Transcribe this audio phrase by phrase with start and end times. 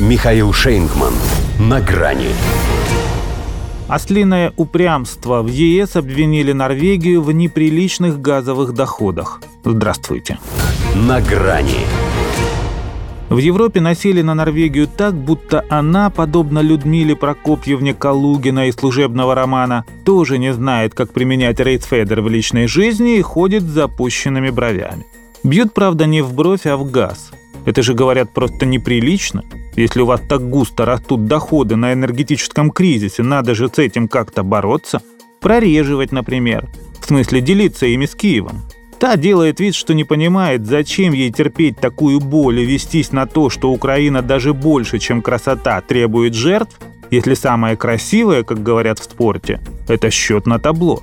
[0.00, 1.12] Михаил Шейнгман.
[1.60, 2.30] На грани.
[3.86, 5.40] Ослиное упрямство.
[5.40, 9.40] В ЕС обвинили Норвегию в неприличных газовых доходах.
[9.64, 10.38] Здравствуйте.
[10.96, 11.86] На грани.
[13.28, 19.84] В Европе насели на Норвегию так, будто она, подобно Людмиле Прокопьевне Калугина из служебного романа,
[20.04, 25.06] тоже не знает, как применять рейдфедер в личной жизни и ходит с запущенными бровями.
[25.44, 27.30] Бьют, правда, не в бровь, а в газ.
[27.64, 29.44] Это же, говорят, просто неприлично.
[29.76, 34.42] Если у вас так густо растут доходы на энергетическом кризисе, надо же с этим как-то
[34.42, 35.02] бороться.
[35.40, 36.68] Прореживать, например.
[37.00, 38.62] В смысле, делиться ими с Киевом.
[38.98, 43.50] Та делает вид, что не понимает, зачем ей терпеть такую боль и вестись на то,
[43.50, 46.78] что Украина даже больше, чем красота, требует жертв,
[47.10, 51.02] если самое красивое, как говорят в спорте, это счет на табло.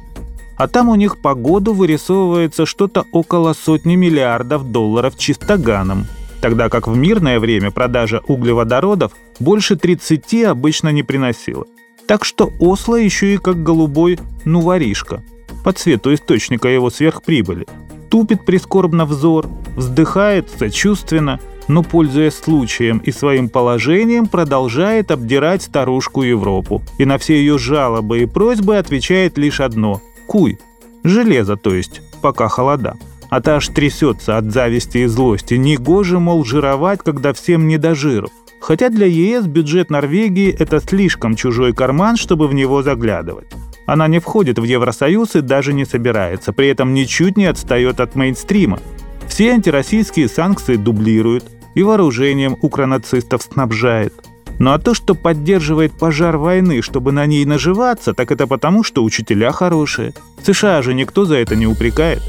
[0.57, 6.07] А там у них по году вырисовывается что-то около сотни миллиардов долларов чистоганом,
[6.41, 11.65] тогда как в мирное время продажа углеводородов больше 30 обычно не приносила.
[12.07, 15.23] Так что Осло еще и как голубой, ну, воришка,
[15.63, 17.67] по цвету источника его сверхприбыли.
[18.09, 26.81] Тупит прискорбно взор, вздыхает сочувственно, но, пользуясь случаем и своим положением, продолжает обдирать старушку Европу.
[26.97, 30.59] И на все ее жалобы и просьбы отвечает лишь одно– куй.
[31.03, 32.97] Железо, то есть, пока холода.
[33.31, 35.57] А та аж трясется от зависти и злости.
[35.57, 38.27] Негоже, мол, жировать, когда всем не до жиру.
[38.59, 43.47] Хотя для ЕС бюджет Норвегии– это слишком чужой карман, чтобы в него заглядывать.
[43.85, 48.15] Она не входит в Евросоюз и даже не собирается, при этом ничуть не отстает от
[48.15, 48.79] мейнстрима.
[49.29, 54.13] Все антироссийские санкции дублируют и вооружением укронацистов снабжает.
[54.59, 59.05] Ну а то, что поддерживает пожар войны, чтобы на ней наживаться, так это потому, что
[59.05, 60.13] учителя хорошие.
[60.43, 62.21] США же никто за это не упрекает.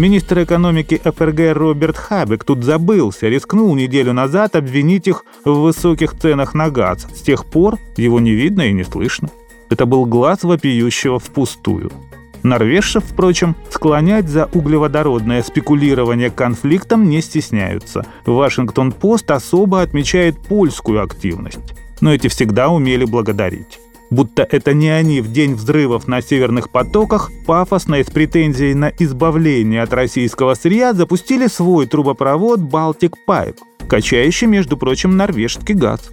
[0.00, 6.54] Министр экономики ФРГ Роберт Хабек тут забылся, рискнул неделю назад обвинить их в высоких ценах
[6.54, 7.06] на газ.
[7.14, 9.28] С тех пор его не видно и не слышно.
[9.68, 11.92] Это был глаз вопиющего впустую.
[12.42, 18.06] Норвежцев, впрочем, склонять за углеводородное спекулирование конфликтом не стесняются.
[18.24, 21.74] Вашингтон-Пост особо отмечает польскую активность.
[22.00, 23.78] Но эти всегда умели благодарить.
[24.10, 28.88] Будто это не они в день взрывов на северных потоках пафосно и с претензией на
[28.98, 36.10] избавление от российского сырья запустили свой трубопровод Baltic Pipe, качающий, между прочим, норвежский газ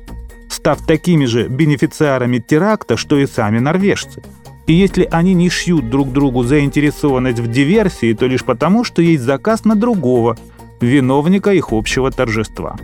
[0.50, 4.22] став такими же бенефициарами теракта, что и сами норвежцы.
[4.66, 9.24] И если они не шьют друг другу заинтересованность в диверсии, то лишь потому, что есть
[9.24, 10.38] заказ на другого,
[10.82, 12.76] виновника их общего торжества.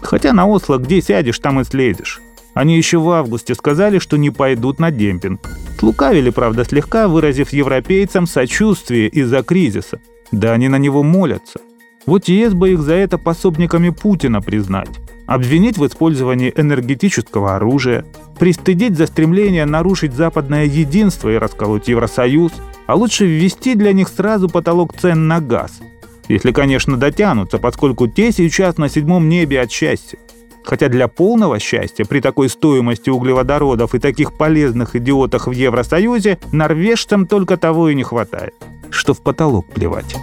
[0.00, 2.20] Хотя на Осло где сядешь, там и слезешь.
[2.54, 5.40] Они еще в августе сказали, что не пойдут на демпинг.
[5.78, 10.00] Слукавили, правда, слегка, выразив европейцам сочувствие из-за кризиса.
[10.30, 11.60] Да они на него молятся.
[12.06, 14.90] Вот ЕС бы их за это пособниками Путина признать
[15.26, 18.04] обвинить в использовании энергетического оружия,
[18.38, 22.52] пристыдить за стремление нарушить западное единство и расколоть Евросоюз,
[22.86, 25.80] а лучше ввести для них сразу потолок цен на газ.
[26.28, 30.18] Если, конечно, дотянутся, поскольку те сейчас на седьмом небе от счастья.
[30.64, 37.26] Хотя для полного счастья при такой стоимости углеводородов и таких полезных идиотах в Евросоюзе норвежцам
[37.26, 38.54] только того и не хватает,
[38.90, 40.16] что в потолок плевать.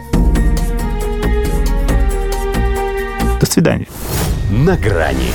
[3.39, 3.87] До свидания
[4.51, 5.31] на грани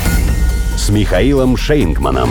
[0.76, 2.28] с Михаилом Шейнгманом.